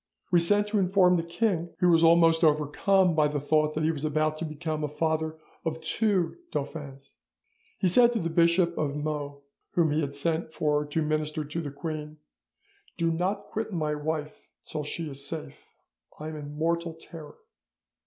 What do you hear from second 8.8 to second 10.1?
Meaux, whom he